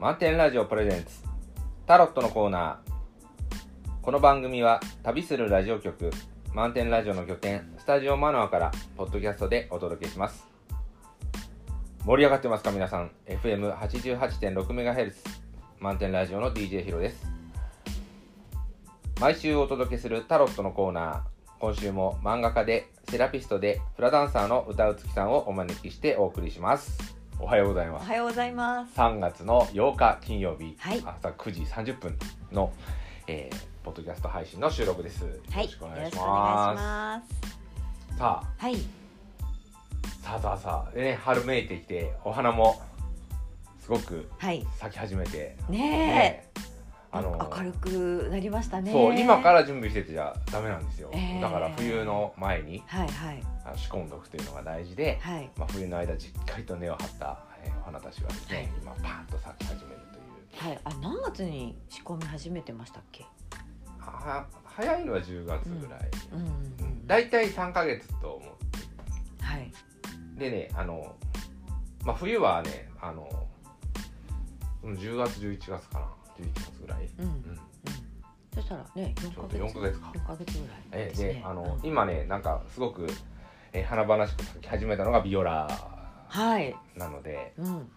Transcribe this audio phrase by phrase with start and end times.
[0.00, 1.24] 満点ラジオプレゼンツ。
[1.84, 2.90] タロットのコーナー。
[4.00, 6.12] この番組は旅するラジオ局
[6.54, 10.46] 満点ラジオの拠点スタジオマノアからポッドキャストでお届けします。
[12.04, 15.14] 盛り上がってますか皆さん？FM88.6MHz
[15.80, 17.26] 満点ラジオの DJ ヒロです。
[19.20, 21.22] 毎週お届けするタロットのコーナー。
[21.58, 27.17] 今週も漫画家でセラピストでフラダンサーの歌うつきさんをお招きしてお送りします。
[27.40, 28.02] おはようございます。
[28.02, 28.98] おはようございます。
[28.98, 30.98] 3月の8日金曜日、はい。
[30.98, 32.18] 朝9時30分
[32.50, 32.72] の、
[33.28, 35.24] えー、ポッドキャスト配信の収録です。
[35.24, 37.22] はい、よろしくお願いしま
[38.10, 38.18] す。
[38.18, 38.78] さはい、あ、
[40.24, 42.82] さあさあさあ、でね、春めいてきて、お花も
[43.78, 46.60] すごくはい、咲き始めて、ねえ、
[47.10, 48.92] あの明るくなりましたね。
[48.92, 51.10] そう、今から準備しててじゃダメなんですよ。
[51.12, 55.50] えーだから冬の前にはいはいあの仕込んどくというのが大事で、はい。
[55.56, 60.18] まあ、冬の間じっかりと根を張った、えーお花たちがですね、はい今パーッと咲き始めると
[60.66, 60.68] いう。
[60.68, 63.24] はい、あ、何月に仕込み始めてましたっけ？
[63.98, 66.00] は早いのは10月ぐらい。
[66.32, 66.42] うん、う
[66.90, 68.50] ん大体3ヶ月と思っ
[69.38, 69.72] てはい。
[70.36, 71.16] でねあの、
[72.04, 73.26] まあ、冬はねあの
[74.82, 76.06] うん10月11月かな
[76.38, 77.60] 11月ぐらい、うん、うんうん、
[78.54, 79.78] そしたらね、四ヶちょうど月。
[79.78, 81.32] 4ヶ月か四ヶ月ぐらいえですね。
[81.34, 83.06] であの、うん今ねなんかすごく、
[83.72, 85.68] えー華々しく咲き始めたのがビオラ
[86.28, 87.90] はい、なので、うん、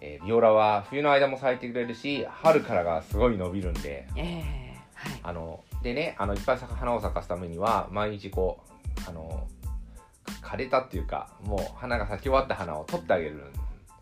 [0.00, 4.22] えービオラは冬の間も咲いてくれるし春からがすごい伸びるんでえ
[4.76, 5.20] えはい。
[5.22, 8.60] あのでねあのいっぱい咲く花を咲かすためには毎日こ
[9.06, 9.48] うあの
[10.42, 13.42] 枯れたっていうかもう花が咲き終わった花を取ってあげる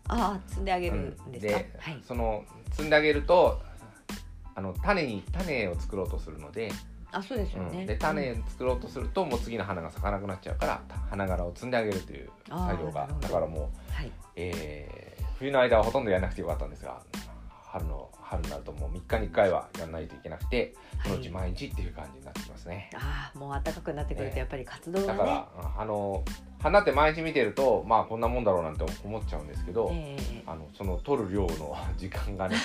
[0.07, 1.57] ああ、摘んであげるんですか？
[1.59, 2.01] で、はい。
[2.03, 3.59] その摘んであげると
[4.55, 6.71] あの種に種を作ろうとするので,、
[7.11, 7.79] あ、そうですよね。
[7.81, 14.11] うん、で種作ろうとするともう次の花が咲かなくなっちゃうから花柄を摘んであげるという作業がだからもう、はい。
[14.35, 17.01] えー冬の間はほとんどやらなくてよかったんですが
[17.63, 22.89] 春の春になるともう3日に1回はやらないといけなくてそのうち毎日っていう感じになってきますね。
[22.95, 25.19] ああ、もう暖かくなってくると、やっぱり活動がね。
[25.19, 25.47] だから
[25.77, 26.23] あの
[26.61, 32.55] 花って毎日見てるとまあこんなもんだろうなんて思っちゃうんですけど、ええあのその取る量の 時間がね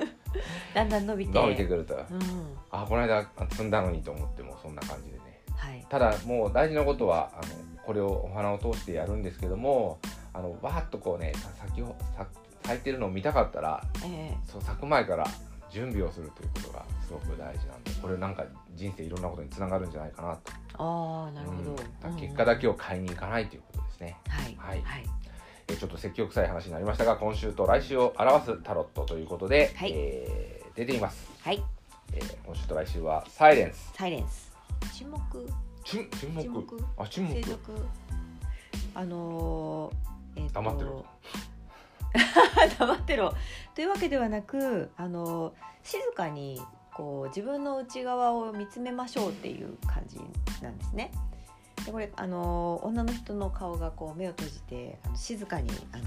[0.74, 1.32] だんだん伸びて。
[1.32, 2.02] 伸びてくるとうん。
[2.70, 5.84] あこの間積んだのにと思ってもそんな感じでねはい。
[5.90, 7.42] ただもう大事なことはあの
[7.84, 9.98] これをお花を通してやるんですけども
[10.32, 12.30] あのわーっとこうね咲きほ咲
[12.64, 15.26] 咲いてるのを見たかったらえそう咲く前から
[15.70, 21.70] 準備をするということがすごく大事なんでこれなんか人生いろんなことにつながるんじゃないかなと、えああ、なるほど。
[21.70, 24.56] うん結果だけを買いに行かないということですね、はい。
[24.58, 25.04] はいはい。
[25.68, 31.62] えちょっと積極臭い話になりましたが今週と来週を表すタロットということで、はいえー出ています、はい。
[32.14, 34.52] えー今週と来週はサイレンスサイレンス。
[34.92, 35.48] 沈黙。
[35.84, 36.42] 沈沈黙？
[36.42, 36.84] 沈黙？
[36.98, 37.58] あ沈黙静寂。
[38.94, 41.04] あのー、えーと黙ってろ黙
[42.94, 43.34] ってろ。
[43.74, 45.52] というわけではなく、あのー
[45.84, 46.60] 静かに。
[46.94, 50.20] こう自分の内側を見つめましょうっていう感じ
[50.62, 51.10] なんですね。
[51.86, 56.04] でこれあのー女の人の顔がこう目を閉じてあの静かにあの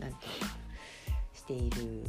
[0.00, 0.56] なんていうか
[1.32, 2.04] している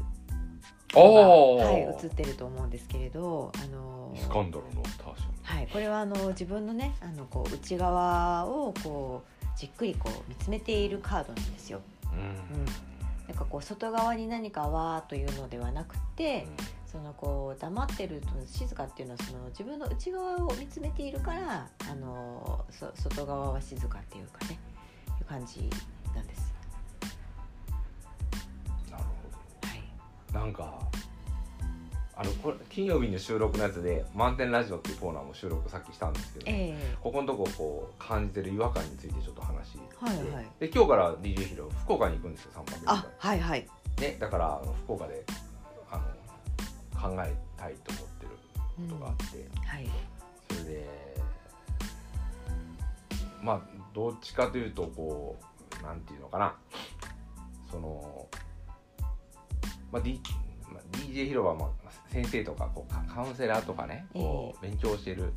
[0.95, 11.81] はい、映ってると思うんですけれど、あのイスカンダルのターシはい、これはあの自分のねあのこう内側をこうじっくりこう見つめているカードなんですよ。
[12.13, 12.21] うんう
[12.63, 12.65] ん、
[13.27, 16.47] なんかこう外側に何かわーというのではなくて、
[16.85, 24.59] そのこう黙ってると静かっていうのはその自分の内側を見つめているからあのそ外側は静かっていうかね
[25.19, 25.69] いう感じ
[26.15, 26.53] なんです。
[28.89, 29.83] なるほはい、
[30.31, 30.79] どなんか
[32.17, 36.97] あのこれ金曜日の収録のやつで「満点ラジオ」っていうコーナーも収録さっきしたんですけど、ええ。
[37.01, 40.47] ここのとここう感じてる違和感についてちょっと話して、はいはい。
[40.59, 43.67] で今日から DJ ヒロ福岡に行くんですよ3泊4あはいはい。
[43.97, 45.25] 日ねだから福岡で
[45.91, 48.31] あの考えたいと思ってる
[48.89, 49.89] ことがあって、はい。
[50.51, 50.85] それで
[53.41, 53.61] まあ
[53.93, 55.35] どっちかというとこ
[55.81, 56.55] うなんていうのかな。
[57.69, 58.27] その、
[59.91, 60.21] まあ D
[60.71, 61.84] まあ、DJ 広場はまあ
[62.15, 65.33] 先生とかこうカカウンセラーとかねこう勉強してる、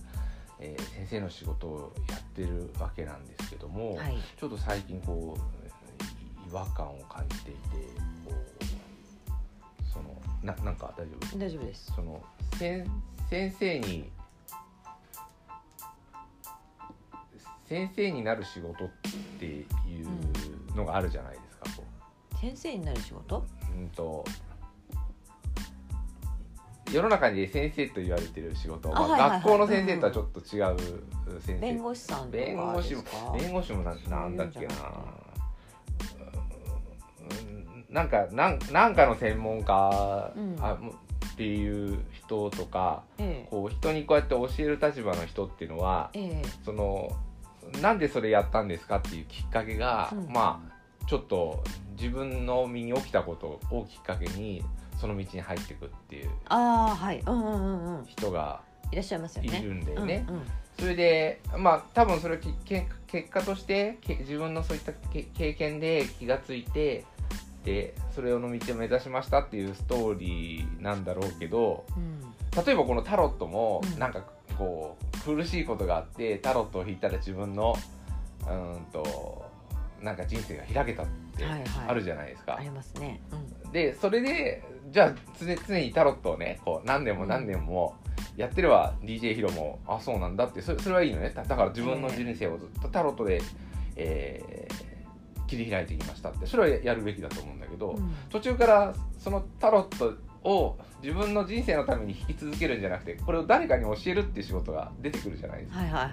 [0.61, 7.59] えー先生の仕事をやってるわけなんですけども、はいちょっと最近こう違和感を感じていて
[8.25, 10.15] こうその
[10.45, 11.39] ななんか大丈夫？
[11.39, 11.93] 大丈夫です。
[11.97, 12.23] その
[12.57, 12.85] 先
[13.29, 14.11] 先生に
[17.69, 18.89] 先生になる仕事っ
[19.41, 19.67] ていう
[20.77, 21.65] のがあるじゃないですか。
[21.77, 21.85] こ
[22.41, 23.45] 先生になる仕事？
[23.75, 24.25] ううんと
[26.93, 30.76] 世の中で先生と言われてる仕事、まあ学校の先生とはちょっと違う。
[31.40, 33.02] 先生、弁護士さん弁護士も？
[33.38, 34.75] 弁護士もななんだっけな。
[37.90, 40.56] なんかなんなんかの専門家、うん。
[40.56, 43.49] っていう人とかええ。
[43.49, 46.49] こう人にこうやって教える立場の人っていうのはええ。
[46.64, 47.12] その
[47.81, 50.32] なんでそれやったんですかっていうきっかけが、うん。
[50.32, 51.62] まあちょっと
[51.96, 54.64] 自分の身に起きたことをきっかけに
[55.00, 57.21] その道に入っていくっていうああはい。
[57.27, 58.06] うんうんうんうん。
[58.06, 58.61] 人が
[58.91, 60.25] いらっしゃいますよいねるんだよね。
[60.29, 60.43] うんうん。
[60.79, 67.05] それでまあ多分それをきけ結果としてけ自分のそういったけ経験で気がついて
[67.65, 72.21] でそれをの道を目指しましたっていうストーリーなんだろうけどうん。
[72.65, 73.99] 例えばこのタロットもうん。
[73.99, 74.23] なんか
[74.56, 77.75] こう苦しいことがあってタロットを引いたら自分の
[78.43, 79.44] うーんと
[80.03, 81.03] なんか人生が開けた。
[81.03, 81.06] っ
[81.38, 81.64] てはいはい。
[81.88, 82.56] あるじゃないですか。
[82.56, 83.20] ありますね。
[83.64, 83.73] うん。
[83.73, 87.96] でそれでじゃあ常常にタロットをねこう何年も何年も
[88.37, 91.31] やってれば DJ ヒロもあそうなんだってそれそれはいいのね。
[91.35, 93.40] だだから自分の人生をずっとタロットで、
[93.96, 94.88] えー
[95.49, 96.46] 切り開いてきましたって。
[96.46, 98.14] それはやるべきだと思うんだけど、うん。
[98.29, 100.12] 途中からそのタロット
[100.49, 105.79] を自分の人生のために引き続けるんじゃなくてこれを誰かに教えるっていう仕事が出てくるじゃないですか。
[105.79, 106.12] はいはいはい。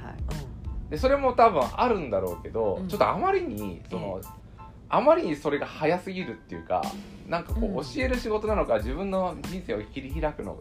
[0.90, 2.88] でそれも多分あるんだろうけど、うん。
[2.88, 4.22] ちょっとあまりにその、
[4.90, 6.82] あまりにそれが早すぎるっていうか
[7.28, 7.78] なんかこうん。
[7.78, 10.58] う教える仕事なのか自分の人生を切り開くの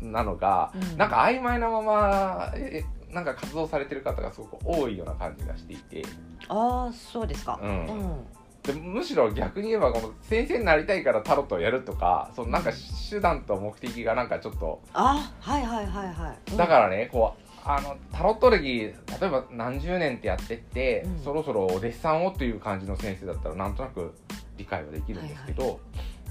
[0.00, 0.98] なのか、うん。
[0.98, 6.02] なんか曖昧なままえなんか活動されてる方がすごく多いような感じがしていて。
[6.48, 7.60] ああそうですか。
[7.62, 7.86] うん。
[7.86, 8.26] うん。
[8.62, 12.70] でむしろ逆に言えばこの先生になりたいからタロットをやるとかそのなんか
[13.10, 16.56] 手段と目的がなんかちょっとあはいはいはいはい。
[16.56, 18.92] だからねこうあのタロット歴例
[19.22, 21.24] えば何十年ってやってって、うん。
[21.24, 24.14] そろそろお弟子さんをっていう感じの先生だったらなんとなく
[24.56, 25.80] 理解はできるんですけど、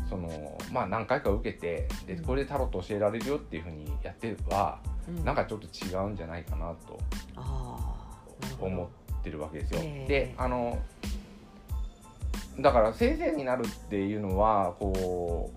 [0.10, 2.26] そのまあ何回か受けてでうん。
[2.26, 5.24] これでタロット教えられるよっていうふうにやっては、うん。
[5.24, 7.00] なんかちょっと違うんじゃないかなと
[8.60, 8.90] 思
[9.20, 9.80] ってるわけですよ。
[9.82, 10.08] ええ。
[10.08, 10.78] であの
[12.60, 15.50] だから先生になるっていうのはこ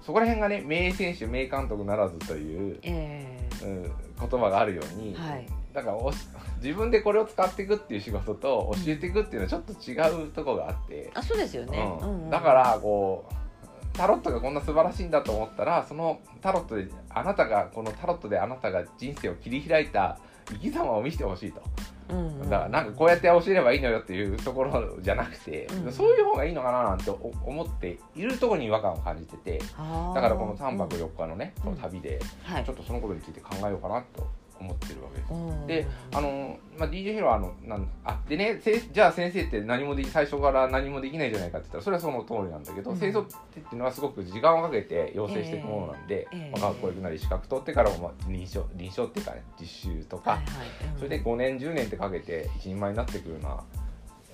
[0.00, 3.64] うそこら辺がね名選手名監督ならずというええ。
[3.64, 5.46] うん言葉があるように、はい。
[5.72, 6.18] だからおし
[6.62, 11.78] 自分でこれを使っていくっていう仕事と教えていくっていうのはちょっと違うところがあって、あそうですよね。
[12.00, 12.08] うん。
[12.08, 12.30] うんうん。
[12.30, 21.62] だからこうタロットがこんな素晴らしいんだと思ったらそのタロットであなたがこのタロットであなたが人生を切り開いた生き様を見せてほしいと
[22.08, 22.50] うんうん。
[22.50, 27.14] だからなんかこうやって教えればいいのよっていうところじゃなくて、うんそういう方がいいのかななんてお
[27.44, 31.62] 思っているところに違和感を感じててだからこの3泊4日のね、うん。
[31.62, 32.64] この旅ではい。
[32.64, 34.26] ちょっとそのことについて考えようかなと
[34.60, 35.32] 思ってるわけです。
[35.32, 35.66] うん。
[35.66, 42.98] であの、まあ、DJ ヒロはあのなんあでねせじゃあ先生って何もでき最初から何もできないじゃないかって言ったらそれはその通りなんだけど、うん。
[42.98, 50.46] 清掃っていうのはすごく時間をかけて養成していくものなんで、ええまあ、学校行くなり資格取ってからも、まあ、臨床臨床っていうか、ね、実習とか、はいはい。
[50.92, 50.98] うん。
[50.98, 53.62] それで5年10年ってかけて一人前になってくるような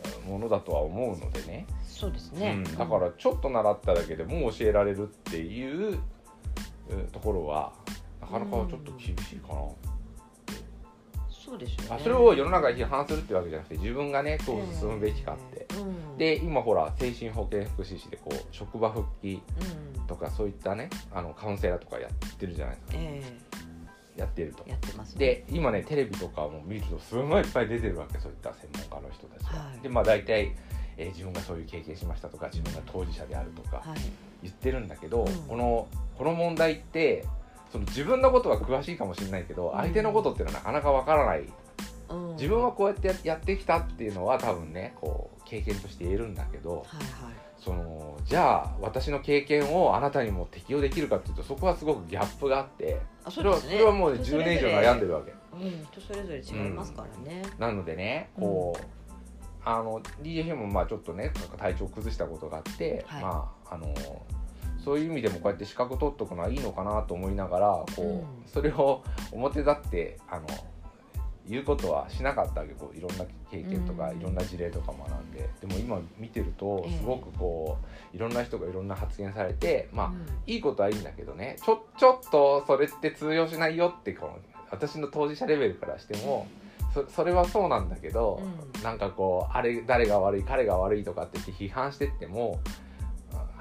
[0.05, 1.67] えーものだとは思うのでね。
[1.87, 2.63] そうですね。
[2.67, 5.99] うん、だからちょっと習っただけでもう教えられるっていう
[6.91, 7.73] えーところは
[8.21, 9.92] なかなかちょっと厳しいかな。
[11.53, 11.89] そうですよね。
[11.91, 15.85] あそれを世の中が批判するってわけじゃなくて自分がねどう進むべきかって、ええう
[16.15, 16.19] ん。
[16.19, 19.43] で今ほら精神保健福祉士でこう職場復帰
[19.97, 20.07] うん。
[20.07, 22.93] とかそういったねあのカウンセラーとかやってるじゃないですか。
[22.99, 23.23] え
[24.17, 24.65] やってると。
[24.67, 25.19] えやってますね。
[25.19, 29.81] で今ねテレビとかも見るとすごいいっぱい出てるわけそういった専門家の人たちが、はい。
[29.81, 30.55] でまあ大体、
[30.97, 33.99] えー自分がそういう経験しましたとか自分が当事者であるとかはい。
[34.43, 35.35] 言ってるんだけど、うん。
[35.49, 37.27] このこの問題って
[37.73, 39.79] その自分のことは詳しいかもしれないけど、うん。
[39.79, 41.45] 相手のことっていうのはなかなかわからない。
[42.11, 42.37] うん。
[42.37, 46.83] 自分はこうやってややってきたっていうのは多分ねこう経験として言えるんだけどはい
[47.25, 47.35] はい。
[47.59, 53.63] そのじゃあ私の経験をあなたにも適用できるかっていうとそこはすごくギャップがあってあそれはね。
[53.63, 54.55] それはもうね10人それぞれ。
[54.57, 55.33] 年以上悩んでるわけ。
[55.53, 57.43] うん人それぞれ違いますからね。
[57.59, 58.83] なのでねこう、
[59.65, 63.23] あの DJ もまあちょっとね体調崩したことがあって、はい。
[63.23, 63.95] まああの
[64.85, 68.25] そういう意味でもこうやって資格取っとくのはいいのかなと思いながらこう、うん。
[68.47, 70.47] それを表立ってあの
[71.49, 72.73] 言うことはしなかったわけ。
[72.75, 74.21] どいろんな経験とか、うん。
[74.21, 75.49] いろんな事例とか学んで。
[75.61, 76.99] でも今見てるとええ。
[76.99, 77.79] すごくこ
[78.13, 80.27] ういろんな人がいろんな発言されてまあ、うん。
[80.47, 81.57] いいことはいいんだけどね。
[81.65, 84.39] ちょちょっとそれって通用しないよってこの
[84.71, 86.47] 私の当事者レベルからしても
[86.95, 88.41] そそれはそうなんだけど、
[88.77, 88.83] うん。
[88.83, 92.82] なんかこうあれ誰が悪い彼が悪いとかって言って批判してってもあ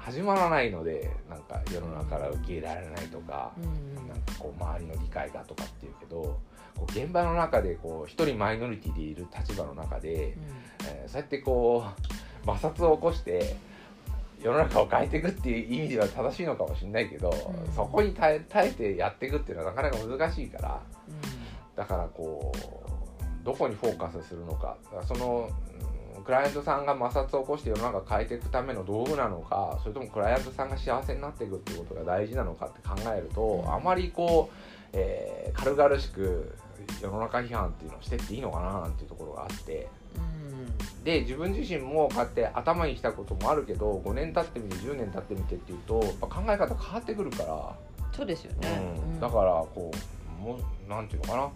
[0.04, 6.38] 始まらないのでなんか世の中から受け入れられないとか、うんなんかこう周りの理解がとかっていうけど
[6.76, 10.36] こう現場の中でこう一人マイノリティでいる立場の中で、
[10.84, 13.56] えーそうやってこう摩擦を起こして
[14.42, 17.74] 世の中を変えていくっていう意味では正しいのかもしれないけど、うん。
[17.74, 21.76] そこに耐え耐えてやっていくっていうのはなかなか難しいからうん。
[21.76, 25.48] だからこうどこにフォーカスするのかその
[25.80, 25.91] うん
[26.24, 34.56] クライアントさんが摩擦を起こして世の中変えていくための道具なのかそれともクライアントさんが幸せになっていくっていうことが大事なのかって考えると、あまりこう、
[34.92, 36.56] えー軽々しく
[37.00, 39.88] 世の中批判っていうのをしてっていいのかななんていうところがあって。
[40.16, 41.04] うん。
[41.04, 47.76] で自分自身もこうやって頭にきたこともあるけど5年経ってみて10年経ってみてっていうと考え方変わってくるから。
[48.12, 51.50] そうですよね、うん、だからこうもうなんていうのかな。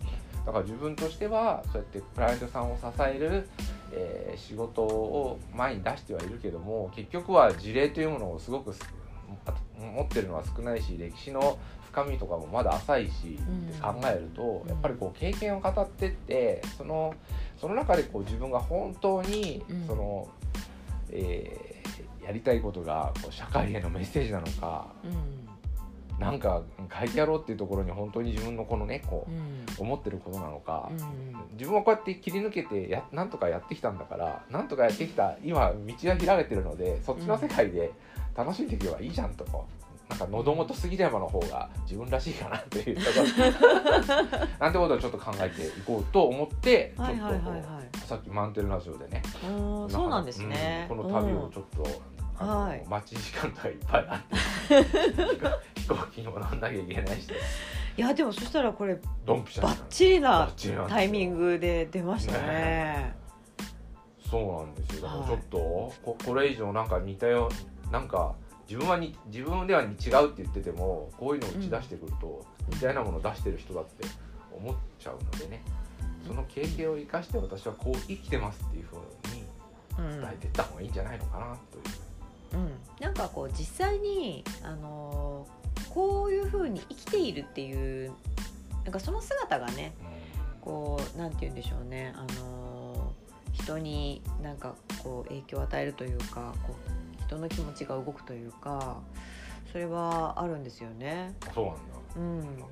[0.46, 3.49] だから自分としてはそうやってクライアントさんを支える、
[3.93, 8.81] えー仕事を前に出してはいるけども結局は事例というものをすごくす
[9.78, 11.59] 持ってるのは少ないし歴史の
[11.90, 13.69] 深みとかもまだ浅いし、うん。
[13.71, 14.69] って考えるとうん。
[14.69, 17.14] やっぱりこう経験を語ってってその
[17.59, 19.87] その中でこう自分が本当にうん。
[19.87, 20.28] その、
[21.11, 21.76] えー
[22.26, 25.12] やりたいことがこう社会へのメッセージなのかうん
[26.18, 29.66] なんか変えてやろうっていうところに本当に自分のこのねこううん。
[29.78, 31.37] 思ってることなのか、うん。
[31.52, 37.92] 自分はこうやって切り抜けてやなんとかやってきたんだからなんとかやってきた今道が開けてるのでそっちの世界で
[38.35, 39.61] 楽しんでいけばいいじゃんとか。
[40.08, 44.46] なんか喉元杉山の方が自分らしいかなっていうところ。
[44.61, 47.08] なんてことをちょっと考えていこうと思ってちょっ
[47.90, 51.85] とさっきマウンテンラジオでねそうなんですね、うんこの旅をちょっと、
[52.38, 52.85] あのはい。
[52.88, 57.28] 待ち時間がいっぱいあって飛行機にも乗んなきゃいけないし。
[57.96, 60.50] いやでもそしたらこれドンピシャバッチリな
[60.87, 63.16] タイミングで出ましたね。
[64.30, 65.02] そうなんですよ。
[65.02, 65.28] だからはい。
[65.30, 65.58] ちょっと、
[66.02, 67.49] ここれ以上なんか似たよ
[67.88, 68.35] うなんか
[68.68, 74.06] 自分はに自分では違うって言っててもこういうのを打ち出してくると、似たようなものを出してる人だって
[74.52, 75.62] 思っちゃうのでね。
[76.26, 78.96] その経験を生かして私はこう生きてますっていうふう
[79.35, 79.44] に
[79.99, 80.20] うん。
[80.20, 82.06] 伝えていった方がいいんじゃないのかなという。
[82.53, 88.12] うん、なんかこう実際に、あのーこういうふうに生きているっていう
[88.85, 89.95] なんかその姿がね
[90.61, 93.26] こうなんて言うんでしょうね、あのー
[93.57, 96.76] 人になんかこう影響を与えるというかこ
[97.19, 98.99] う人の気持ちが動くというか
[99.73, 101.35] それはあるんですよね。
[101.49, 101.81] あそうなんだ。
[102.17, 102.65] うん、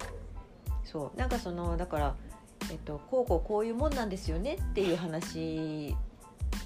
[0.84, 1.18] そう。
[1.18, 2.14] なんかそのだから、
[2.70, 5.96] えっと、こうこうこういうもんなんですよねっていう話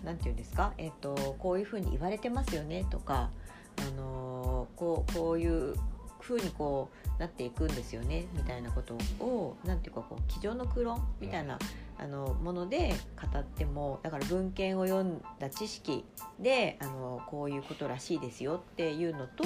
[0.05, 3.31] なんていうんですか、えっと、こういうふうに言われてますよねとか、
[3.78, 5.75] あのこうこういう
[6.21, 8.95] ふうにこうなっていくんですよねみたいなこと
[9.25, 11.59] をなんていうかこう机上の空論みたいな、
[11.99, 16.05] あのもので語ってもだから文献を読んだ知識
[16.39, 19.45] であのこういうことらしいですよっていうのと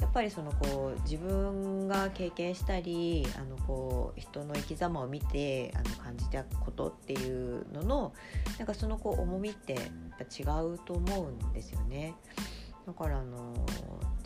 [0.00, 8.12] やっぱりそのこう自分が経験したりあのこう人の生き様を見てあの感じたことっていうのの
[8.58, 9.82] なんかそのこう重みってやっ
[10.18, 12.14] ぱ違うと思うんですよね。
[12.88, 13.52] だからあの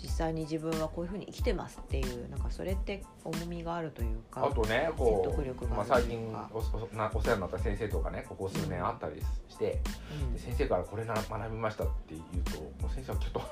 [0.01, 4.47] 実際に自分はこういうふうに生きてますっていうなんかそれって重みがあるというか。
[4.47, 9.81] あとねこ説得力う、まあ、最近おおなお世話になった先生とかねここ数年あったりして、
[10.23, 10.33] うん。
[10.35, 13.43] で先生からこれな学びましたって言うともう先生はちょっと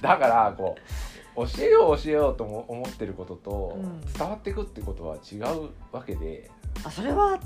[0.00, 0.74] だからこ
[1.36, 4.00] う教えよう教えようとも思ってることと、うん。
[4.00, 6.50] 伝わっていくってことは違うわけで。
[6.82, 7.38] あそれは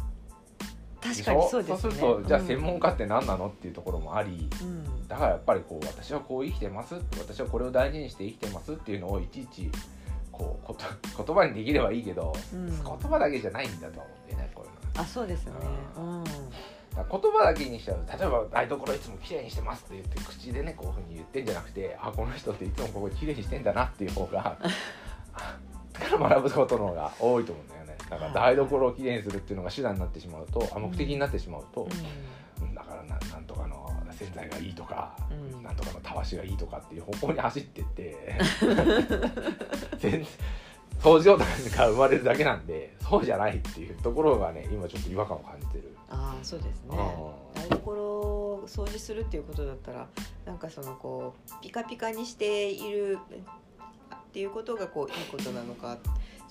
[1.03, 1.79] 確かにそうですね。
[1.79, 2.47] そうするとじゃあうん。
[2.47, 5.09] 専門家って何なのっていうところもあり、うん。
[5.09, 9.71] だからやっぱりこう私はこう生きてます私はこれを大事にして生きてますっていうのをいちいち
[10.31, 10.85] こうこと
[11.25, 12.69] 言葉にできればいいけど、うん。
[12.69, 15.61] 言葉だけじゃないんだと思うんでねこういうのはあそうですよね。
[15.97, 16.25] うん。
[16.95, 24.59] 言葉だけにしちゃう例えば台所いつも綺麗にしてますって言って口でねこういうふうに言ってんじゃなくてあこの人っていつもここ綺麗にしてんだなっていう方が
[25.93, 27.82] から学ぶことの方が多いと思うんだよ
[28.15, 31.89] ねだから台所をきれいにするっていうのが手段になってしまうとあ目的になってしまうと、
[32.61, 32.75] うん。
[32.75, 35.63] だからななんとかの洗剤がいいとか、うん。
[35.63, 38.39] なんとかのたわしがいいとかっていう方向に走ってって
[39.99, 40.27] 全然
[41.01, 45.97] 掃除とかが生まれるだけなんでそうじゃないっていうところがね今ちょっと違和感を感じてる。
[46.09, 46.91] ああそうですね。
[46.91, 47.69] うん。
[47.69, 50.07] 台所を掃除するっていうことだったら
[50.47, 53.19] なんかそのこうピカピカにしている
[54.15, 55.99] っていうことがこういいことなのか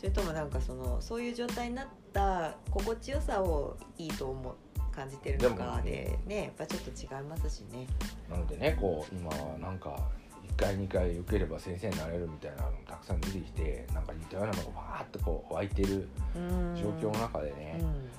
[0.02, 4.56] それともなんかそのそういう状態になった心地よさをいいと思う
[4.92, 7.86] 感じてるのかでねやっぱちょっと違いますしね。
[8.28, 10.10] なのでねこう今はなんか
[10.58, 18.10] 1回2回受ければ先生になれるみたいなのもたくさん出てきてなんか似たようなのがバーッとこう湧いてるうん状況の中でね、うん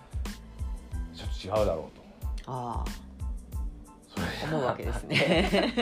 [1.12, 2.02] ちょっと違うだろうと。
[2.46, 5.72] ああ思うわけですね。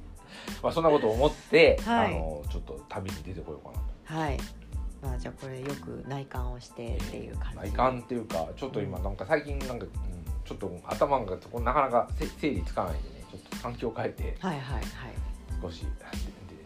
[0.62, 4.22] まあそんなことを思って、はいあのちょっと旅に出てこようかなと。
[4.22, 4.38] はい。
[5.02, 7.56] まあじゃあこれよく内観をしてっていう感じ。
[7.58, 9.90] 内観っていうかちょっと今なんか最近なんか、うん、
[10.44, 14.82] ちょっと頭がそこなかなかせ整理つかないんでねちょっと環境を変えてはいはいはい
[15.60, 15.84] 少し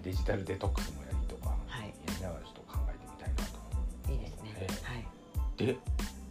[0.05, 4.13] デデジタルデトックスもやりとかはいやりながらちょっと考えてみたいなと。
[4.13, 4.55] いいですね。
[4.61, 5.07] えはい。
[5.57, 5.79] で？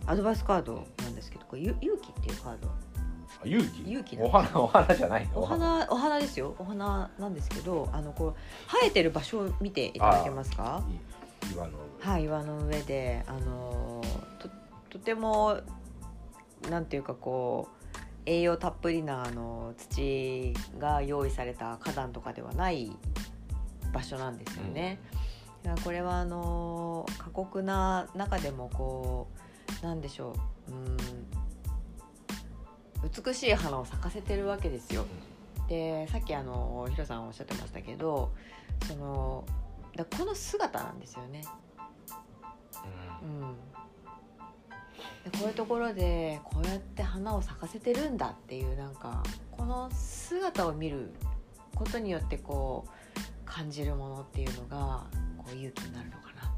[0.07, 2.69] アドバイスカードなんですけど、これゆ勇気っていうカード。
[2.69, 3.81] あ勇気？
[3.91, 5.39] 勇気お花お花じゃないの？
[5.41, 8.35] お花お花ですよお花なんですけどあのこう
[8.71, 10.83] 生えてる場所を見ていただけますか？
[10.87, 10.93] い
[11.53, 14.01] 岩のはい岩の上であの
[14.39, 14.49] と
[14.89, 15.59] とても
[16.69, 17.75] なんていうかこう
[18.25, 22.91] 栄養たっぷりなあの土が用意された花壇とかではない
[23.93, 24.99] 場所なんですよね。
[25.63, 29.27] だからこれはあの過酷な中でもこ
[29.81, 30.35] うなんでしょ
[30.69, 30.97] ううん
[33.25, 35.05] 美しい花を咲かせてるわけですよ。
[35.67, 38.31] でさっきあのヒロさんおっしゃってましたけど
[38.87, 39.45] その
[39.95, 41.43] だこの姿なんですよね。
[43.23, 43.29] うん。
[43.29, 43.55] うん、
[45.31, 51.13] でこういうところでこうやって花を咲かせてるんだっていうなんかこの姿を見る
[51.73, 55.05] ことによってこう感じるものっていうのが
[55.37, 56.51] こう勇気になるのかなっ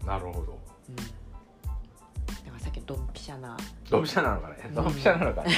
[0.00, 0.06] て。
[0.06, 0.58] なるほど。
[0.88, 1.10] うん、だか
[2.52, 3.56] らさっきドンピシャな。
[3.88, 4.56] ドンピシャなのかね。
[4.66, 4.74] うん。
[4.74, 5.50] ドンピシャなのかね、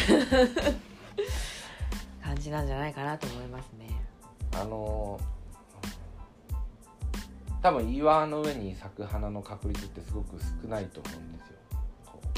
[2.23, 3.87] 感じなんじゃないかなと思いますね。
[4.61, 5.37] あのー
[7.63, 11.57] 多分岩の上に咲く花の確率ってすごく少ないと思うんですよ。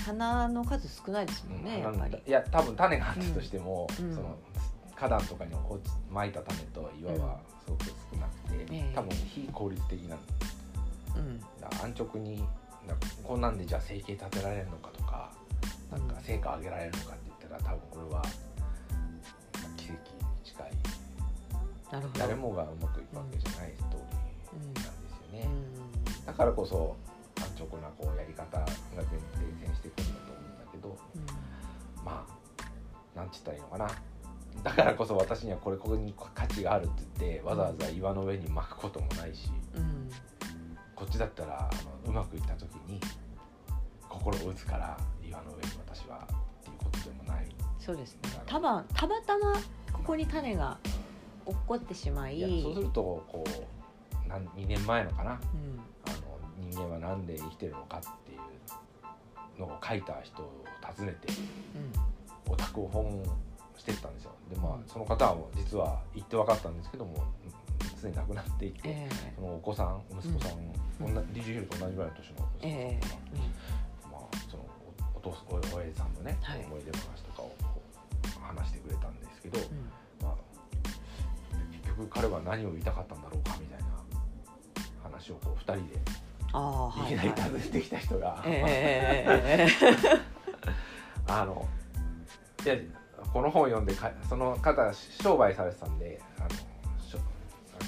[0.06, 2.22] 花の数少ないですもんね、やっぱり。
[2.26, 4.14] いや多分種があったとしても、うん。
[4.14, 4.38] その
[4.94, 8.92] 花壇とかに落ちまいた種と岩はすごく少なくて、ええ。
[8.94, 10.18] 多分非効率的なん
[11.18, 12.42] うん、だ安直に
[13.22, 15.30] こんなんでじゃあ生計立てられるのかとか
[15.90, 18.22] なんか成果上げられるのかって言ったら多分これは
[21.90, 24.00] 誰もがうまくいくわけじゃないストー
[24.54, 25.48] リーなんですよね、
[26.18, 26.96] うん、だからこそ
[27.40, 28.74] 安直なこうやり方が伝
[29.60, 32.04] 染してくるんだと思うんだけどうん。
[32.04, 33.90] まあなんちったらいいのかな。
[34.62, 40.10] だからこそ私にはこれここに価値があるって言ってわざわざ岩の上に巻くこともないしうん。
[40.94, 41.74] こっちだったらあ
[42.06, 43.00] のうまくいった時に
[44.08, 47.46] 心を打つから岩の上に私はっていうことでもない。
[47.78, 48.20] そうですね。
[48.46, 49.52] たまたまたま
[49.92, 50.78] ここに種が
[51.48, 52.36] 落っこってしまい。
[52.36, 53.42] いやそうするとこ
[54.26, 55.32] うなん2年前のかな。
[55.32, 55.80] うん。
[56.06, 61.28] あの人間は何で生きてるのかっていうのを書いた人を訪ねて
[62.46, 62.52] うん。
[62.52, 63.24] オタクを訪問
[63.78, 64.32] してったんですよ。
[64.50, 67.24] でまあその方は実は言って分かったんですけども
[67.96, 69.32] すでに亡くなっていて、ええ。
[69.36, 70.58] そのお子さん息子さん、
[71.06, 71.14] うん。
[71.14, 73.06] 同じリジュヒルと同じぐらいの年の息子さんええ。
[74.04, 74.66] まあ、その
[75.14, 76.64] おお父おおやじさんのね、はい。
[76.66, 77.52] 思い出話とかを
[78.40, 79.64] 話してくれたんですけど、うん
[81.98, 83.86] 局彼は何を言いたかったんだろうかみたいな
[85.02, 85.88] 話をこう2人でいい。
[87.08, 88.42] きなり訪ねてきた人が、
[91.28, 91.68] あの
[92.64, 92.74] いや
[93.32, 96.48] この本を読んでかその方商売されてたんであの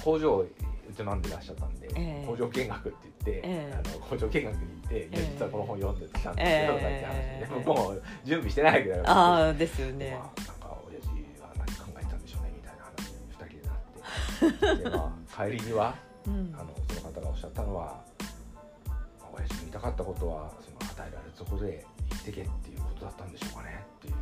[0.03, 2.27] 工場を営んでらっしゃったんで、ええ。
[2.27, 3.73] 工場見学って言って、ええ。
[3.73, 5.31] あの工場見学に行って、いやええ。
[5.33, 6.67] 実はこの本読んできたんですけど、ええ。
[6.67, 10.11] なんて話で、ええもう準備してないわけだよああですよね。
[10.11, 10.51] まあ、
[14.49, 16.53] でまあ、帰りにはうん。
[16.57, 18.01] あのその方がおっしゃったのは
[19.33, 24.13] 親父の言いたかったことはその与えられるところで生きてけっていうことだったんでしょうかねっていう。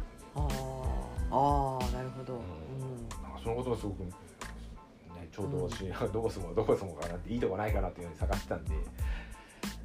[1.32, 2.96] ああなるほど、ううん。
[2.96, 4.14] んなんかそのことがすごく、ね、
[5.32, 8.76] ちょうどし、どこ住もうどこ住もうかなっていいとこないかなっていうのに探してたんで、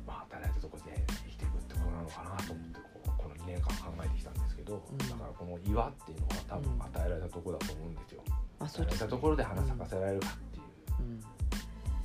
[0.06, 4.98] まあ、与えられたところで生きていくってことなのかなと思ってこうこの2年間考えてきたんですけど、うん。
[4.98, 6.62] だからこの岩っていうのは多うん。
[6.62, 8.22] 分与えられたところだと思うんですよ。
[8.60, 10.64] あ与えられたところで花咲かせられるかっていう、
[11.00, 11.20] うん。
[11.20, 11.26] だ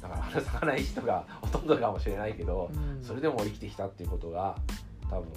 [0.01, 3.03] から花咲かない人がほとんどかもしれないけど、うん。
[3.03, 4.55] それでも生きてきたっていうことが
[5.09, 5.27] 多分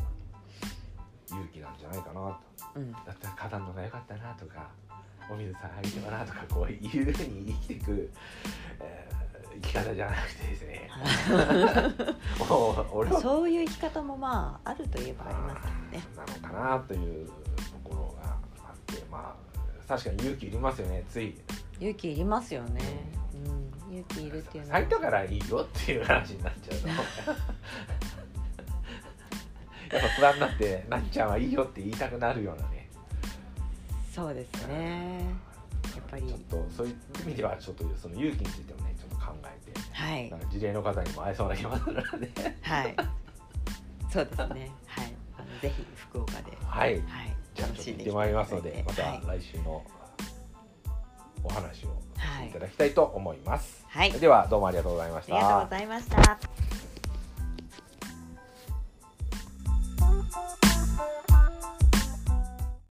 [1.31, 2.37] 勇気なんじゃないかなと。
[2.77, 2.93] うん。
[2.93, 4.69] だったら花壇の方が良かったなとか
[5.31, 8.11] お水さんあげてたなとかこういうふうに生きていく、
[8.81, 9.22] えー
[9.55, 10.91] 生き方じゃなくてですね。
[13.21, 16.03] そういう生き方もまああるといえばありますけどね。
[16.17, 17.33] なのかなというと
[17.85, 18.39] ころがあ
[18.73, 19.43] ってまあ
[19.89, 21.39] 確かに勇気いりますよねつい。
[21.81, 22.81] 勇気いりますよね、
[23.35, 23.39] う
[23.91, 24.79] ん、勇気いるっていうのは。
[24.79, 26.89] 咲いたからいいよっていう話になっちゃうと。
[29.97, 32.89] やっぱ不安になってなっちゃんはいいよって言いたくなるようなね。
[34.15, 35.21] そうですね。
[35.21, 35.27] や
[35.97, 36.23] やっぱり。
[36.27, 42.97] ちょっとそういう意味ではちょっとその勇気についてもねちょっと考えて、はい、なんか事例の方にも会えそうな気もするので、はい、
[44.11, 44.71] そうですね。
[44.87, 45.15] はい。
[45.39, 46.57] あのぜひ福岡で。
[46.67, 47.03] はい、はい、
[47.55, 49.83] じゃあちょっと行ってまいりますのでまた来週の
[51.45, 55.37] お話をしていただきたいと思います、はい、ではどうもありがとうございました。
[55.37, 56.39] ありがとうございました。